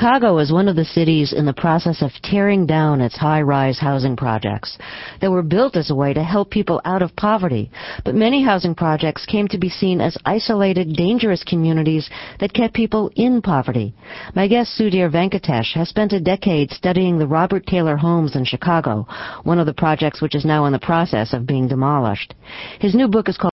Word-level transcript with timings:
Chicago 0.00 0.38
is 0.38 0.50
one 0.50 0.66
of 0.66 0.76
the 0.76 0.84
cities 0.86 1.34
in 1.34 1.44
the 1.44 1.52
process 1.52 2.00
of 2.00 2.10
tearing 2.22 2.64
down 2.64 3.02
its 3.02 3.18
high-rise 3.18 3.78
housing 3.78 4.16
projects 4.16 4.78
that 5.20 5.30
were 5.30 5.42
built 5.42 5.76
as 5.76 5.90
a 5.90 5.94
way 5.94 6.14
to 6.14 6.24
help 6.24 6.50
people 6.50 6.80
out 6.86 7.02
of 7.02 7.14
poverty. 7.16 7.70
But 8.02 8.14
many 8.14 8.42
housing 8.42 8.74
projects 8.74 9.26
came 9.26 9.46
to 9.48 9.58
be 9.58 9.68
seen 9.68 10.00
as 10.00 10.16
isolated, 10.24 10.96
dangerous 10.96 11.44
communities 11.44 12.08
that 12.38 12.54
kept 12.54 12.72
people 12.72 13.10
in 13.14 13.42
poverty. 13.42 13.94
My 14.34 14.48
guest 14.48 14.70
Sudhir 14.80 15.12
Venkatesh 15.12 15.74
has 15.74 15.90
spent 15.90 16.14
a 16.14 16.20
decade 16.20 16.70
studying 16.70 17.18
the 17.18 17.26
Robert 17.26 17.66
Taylor 17.66 17.98
homes 17.98 18.36
in 18.36 18.46
Chicago, 18.46 19.06
one 19.42 19.58
of 19.58 19.66
the 19.66 19.74
projects 19.74 20.22
which 20.22 20.34
is 20.34 20.46
now 20.46 20.64
in 20.64 20.72
the 20.72 20.78
process 20.78 21.34
of 21.34 21.46
being 21.46 21.68
demolished. 21.68 22.32
His 22.80 22.94
new 22.94 23.06
book 23.06 23.28
is 23.28 23.36
called 23.36 23.48